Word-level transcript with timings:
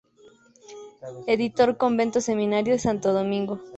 Editor 1.27 1.77
Convento-Seminario 1.77 2.73
de 2.73 2.79
Santo 2.79 3.13
Domingo. 3.13 3.59